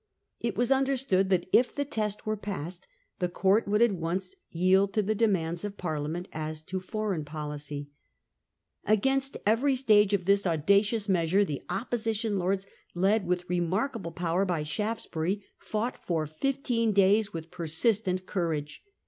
It 0.39 0.57
was 0.57 0.71
understood 0.71 1.29
that, 1.29 1.45
if 1.53 1.75
the 1.75 1.85
Test 1.85 2.25
were 2.25 2.35
passed, 2.35 2.87
the 3.19 3.29
court 3.29 3.67
would 3.67 3.83
at 3.83 3.91
once 3.91 4.33
yield 4.49 4.93
to 4.93 5.03
the 5.03 5.13
demands 5.13 5.63
of 5.63 5.77
Parliament 5.77 6.27
as 6.33 6.63
to 6.63 6.79
foreign 6.79 7.23
policy. 7.23 7.91
I67S. 8.87 8.87
237 8.97 8.97
1 8.97 8.97
Danby 8.97 8.97
baffled. 8.97 8.97
Against 8.97 9.37
every 9.45 9.75
stage 9.75 10.13
of 10.15 10.25
this 10.25 10.47
audacious 10.47 11.07
measure 11.07 11.45
the 11.45 11.61
opposition 11.69 12.39
lords, 12.39 12.65
led 12.95 13.27
with 13.27 13.47
remarkable 13.47 14.11
power 14.11 14.43
by 14.43 14.63
Shaftes 14.63 15.05
bury, 15.05 15.43
fought 15.59 16.03
for 16.03 16.25
fifteita 16.25 16.95
days 16.95 17.31
with 17.31 17.51
persistent 17.51 18.25
courage. 18.25 18.81